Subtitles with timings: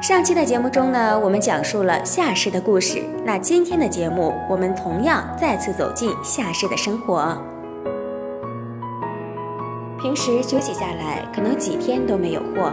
[0.00, 3.02] 上期的节目中呢，我们讲述了夏氏的故事。
[3.22, 7.36] 那今天的节目，我们同样再次走进夏氏的生活。
[10.00, 12.72] 平时休息下来，可能几天都没有货，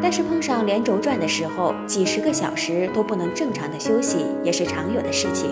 [0.00, 5.50] 但是碰上连轴转的时候，几十个小时都不能正常的休息，也是常有的事情。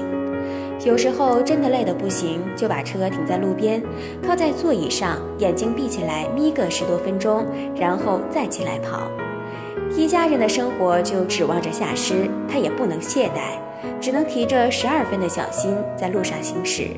[0.85, 3.83] 有时候真的累得不行，就把车停在路边，
[4.25, 9.11] 靠在座椅上，眼睛闭起来眯个十多分钟，然后再起来跑。
[9.95, 13.59] 一家人的生活就指望着夏师，他也不能懈怠，
[14.01, 16.89] 只能提着十二分的小心在路上行驶。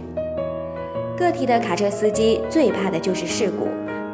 [1.17, 3.69] 个体的卡车司机最怕的就是事故，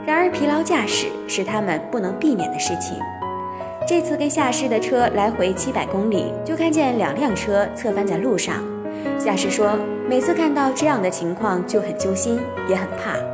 [0.06, 2.96] 然而疲劳驾驶是他们不能避免的事情。
[3.86, 8.64] 这次跟夏师的车来回七百公里，就看见两辆车侧翻在路上。
[9.18, 13.33] 夏师说，每次看到这样的情况就很揪心，也很怕。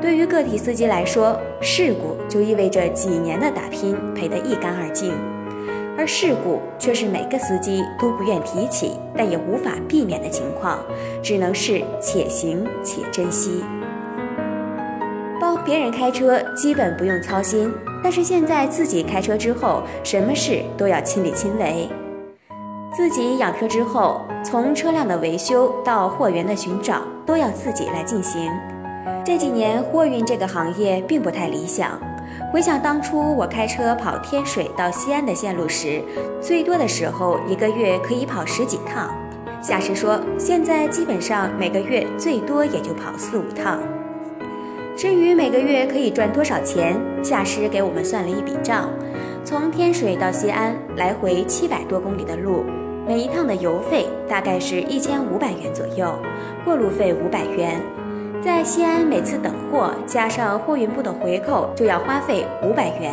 [0.00, 5.12] 对于个体司机来说，事故就意味着几年的打拼赔得一干二净，
[5.98, 10.78] 而事故却是每个司机都不愿提起，但也无法避免的情况，
[11.20, 13.64] 只能是且行且珍惜。
[15.40, 17.72] 帮别人开车基本不用操心，
[18.02, 21.88] 但是现在自己开车之后，什么事都要亲力亲为。
[22.94, 28.50] 自己养车之后，从车辆的维修到货源的寻找，都要自己来进行。
[29.28, 32.00] 这几年货运这个行业并不太理想。
[32.50, 36.02] 回想当初我开车跑天水到西安的线路时，
[36.40, 39.14] 最多的时候一个月可以跑十几趟。
[39.60, 43.78] 夏师说，现在基本上每个月最多也就跑四五趟。
[44.96, 48.88] 至于每个月可以赚多少钱，夏师给我们算了一笔账：
[49.44, 52.64] 从天水到西安来回七百多公里的路。
[53.06, 56.18] 每一趟的油费大概是一千五百元左右，
[56.64, 57.78] 过路费五百元，
[58.48, 63.12] 在西安每次等货加上货运部的回扣就要花费五百元。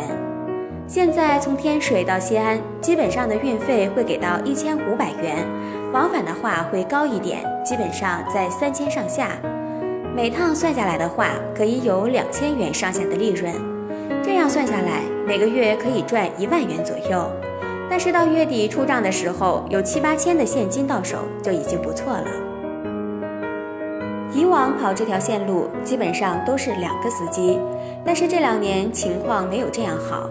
[0.88, 5.46] 现在从天水到西安，基本上的运费会给到一千五百元，
[5.92, 9.28] 往返的话会高一点，基本上在三千上下。
[10.16, 13.52] 每趟算下来的话，可以有两千元上下的利润，
[14.24, 17.30] 这样算下来，每个月可以赚一万元左右。
[17.90, 22.24] 但是到月底出账的时候，有七八千的现金到手就已经不错了。
[24.32, 27.58] 以往跑这条线路基本上都是两个司机，
[28.04, 30.28] 但是这两年情况没有这样好。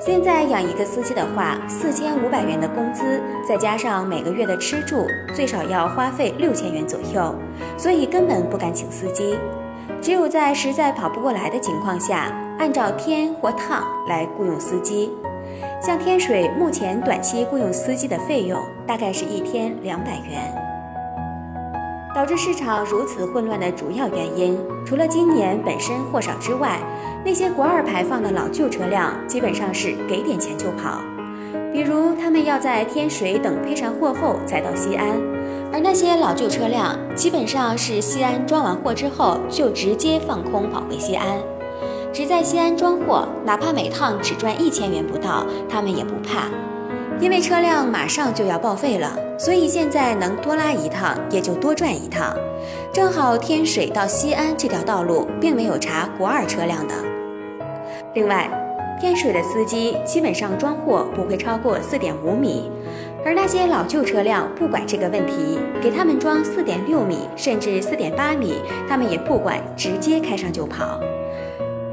[0.00, 7.34] 现在养一个司机的话，四千五百元的工资，再加上每个月的吃住，最少要花费六千元左右，
[7.78, 9.38] 所以根本不敢请司机。
[10.02, 15.10] 只有在实在跑不过来的情况下，按照天或趟来雇佣司机。
[15.80, 20.63] 像天水目前短期雇佣司机的费用大概是一天两百元。
[22.14, 26.78] 导致市场如此混乱的主要原因，除了今年本身货少之外，
[27.24, 31.00] 那些国二排放的老旧车辆基本上是给点钱就跑。
[31.72, 35.20] 比如他们要在天水等配上货后才到西安，
[35.72, 41.36] 而那些老旧车辆基本上是西安装完货之后就直接放空跑回西安。
[42.12, 46.46] 只在西安装货，哪怕每趟只赚一千元不到，他们也不怕，
[47.20, 52.36] 因为车辆马上就要报废了，所以现在能多拉一趟也就多赚一趟。
[52.92, 56.94] 正好天水到西安这条道路并没有查国二车辆的。
[58.14, 58.50] 另外，
[59.00, 62.70] 天水的司机基本上装货不会超过四点五米，
[63.24, 71.00] 而那些老旧车辆不管这个问题，给他们装四点六米甚至四点八米，他们也不管，直接开上就跑。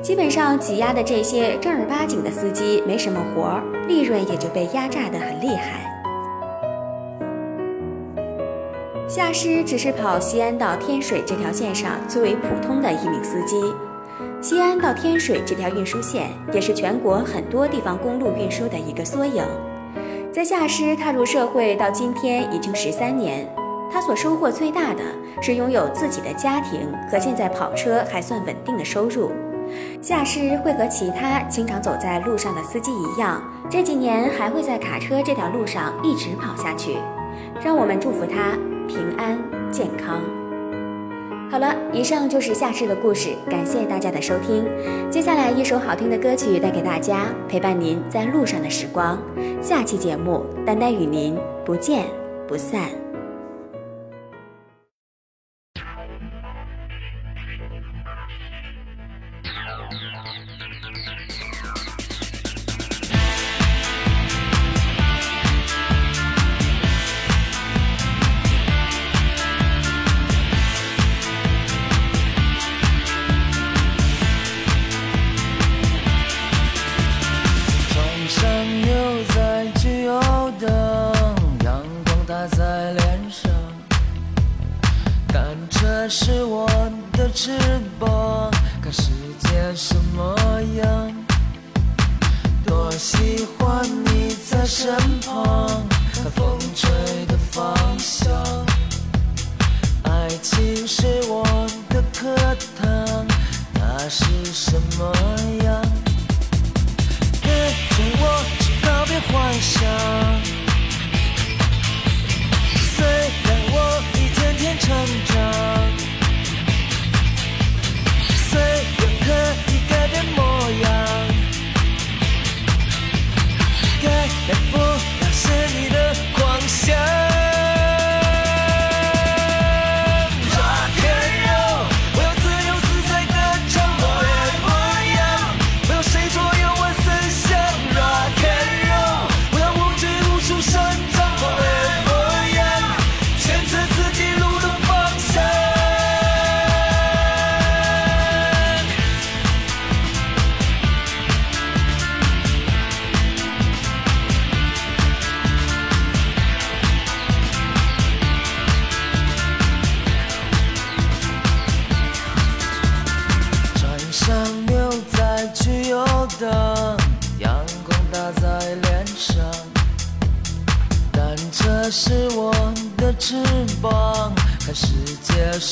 [0.01, 5.87] 基本上挤压的这些正儿八经的司机没什么活儿，利润也就被压榨得很厉害。
[9.07, 13.61] 夏师只是跑西安到天水这条线上最为普通的一名司机。
[14.41, 19.43] 西安到天水这条运输线也是全国很多地方公路运输的一个缩影。
[20.31, 23.47] 在夏诗踏入社会到今天已经十三年，
[23.91, 25.03] 他所收获最大的
[25.43, 29.29] 是拥有自己的家庭和现在跑车还算稳定的收入。
[30.01, 36.97] 夏诗会和其他经常走在路上的司机一样，这几年还会在卡车这条路上一直跑下去。
[37.63, 39.37] 让我们祝福他平安
[39.71, 40.21] 健康。
[41.49, 44.65] 好了，以上就是夏诗的故事，感谢大家的收听。
[45.09, 49.19] 接下来一首好听的歌曲带给大家，陪伴您在路上的时光。
[49.61, 52.05] 下期节目，丹丹与您不见
[52.47, 53.00] 不散。
[87.33, 87.51] 翅
[87.99, 88.51] 膀
[88.81, 90.35] 看世界什么
[90.75, 91.11] 样？
[92.65, 94.93] 多喜欢你在身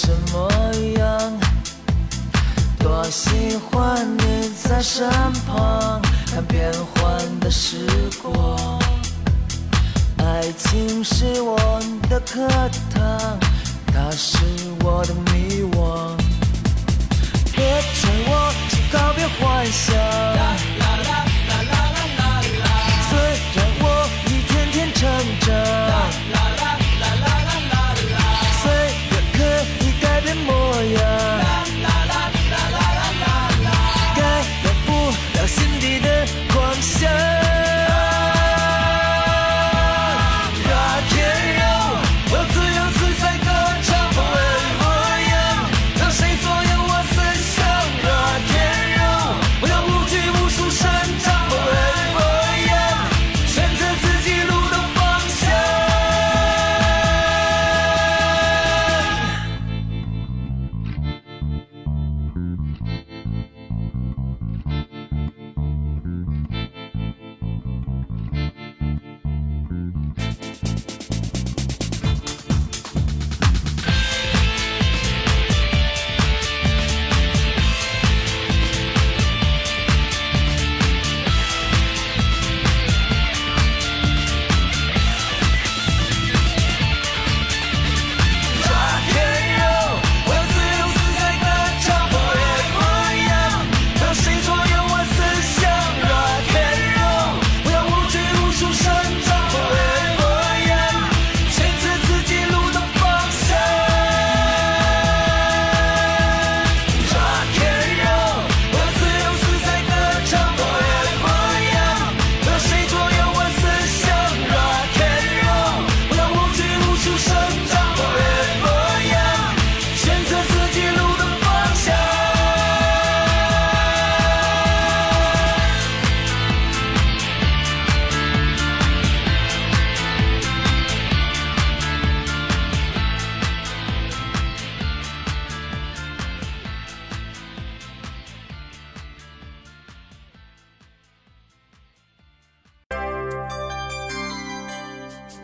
[0.10, 0.50] 什么
[0.98, 1.40] 样？
[2.80, 5.08] 多喜欢你在身
[5.46, 6.02] 旁，
[6.32, 7.86] 看变幻的时
[8.20, 8.80] 光。
[10.18, 11.56] 爱情是我
[12.10, 12.48] 的课
[12.92, 13.38] 堂，
[13.94, 14.40] 它是
[14.84, 16.18] 我的迷惘。
[17.56, 20.09] 别劝我去告别幻想。